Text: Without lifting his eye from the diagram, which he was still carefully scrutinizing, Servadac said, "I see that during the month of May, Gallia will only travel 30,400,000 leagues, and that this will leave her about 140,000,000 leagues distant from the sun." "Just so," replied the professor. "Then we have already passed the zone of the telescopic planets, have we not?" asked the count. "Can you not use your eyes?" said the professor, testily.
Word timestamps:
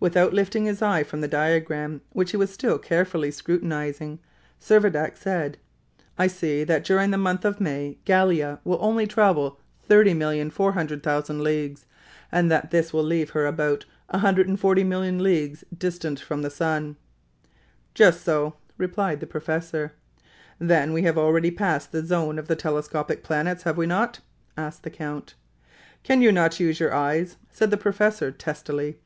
Without 0.00 0.32
lifting 0.34 0.64
his 0.64 0.82
eye 0.82 1.04
from 1.04 1.20
the 1.20 1.28
diagram, 1.28 2.00
which 2.10 2.32
he 2.32 2.36
was 2.36 2.50
still 2.52 2.78
carefully 2.80 3.30
scrutinizing, 3.30 4.18
Servadac 4.60 5.16
said, 5.16 5.56
"I 6.18 6.26
see 6.26 6.64
that 6.64 6.82
during 6.82 7.12
the 7.12 7.16
month 7.16 7.44
of 7.44 7.60
May, 7.60 7.98
Gallia 8.04 8.58
will 8.64 8.78
only 8.80 9.06
travel 9.06 9.60
30,400,000 9.88 11.40
leagues, 11.40 11.86
and 12.32 12.50
that 12.50 12.72
this 12.72 12.92
will 12.92 13.04
leave 13.04 13.30
her 13.30 13.46
about 13.46 13.84
140,000,000 14.12 15.20
leagues 15.20 15.62
distant 15.78 16.18
from 16.18 16.42
the 16.42 16.50
sun." 16.50 16.96
"Just 17.94 18.24
so," 18.24 18.54
replied 18.76 19.20
the 19.20 19.28
professor. 19.28 19.92
"Then 20.58 20.92
we 20.92 21.02
have 21.02 21.16
already 21.16 21.52
passed 21.52 21.92
the 21.92 22.04
zone 22.04 22.36
of 22.36 22.48
the 22.48 22.56
telescopic 22.56 23.22
planets, 23.22 23.62
have 23.62 23.76
we 23.78 23.86
not?" 23.86 24.18
asked 24.56 24.82
the 24.82 24.90
count. 24.90 25.34
"Can 26.02 26.20
you 26.20 26.32
not 26.32 26.58
use 26.58 26.80
your 26.80 26.92
eyes?" 26.92 27.36
said 27.52 27.70
the 27.70 27.76
professor, 27.76 28.32
testily. 28.32 28.98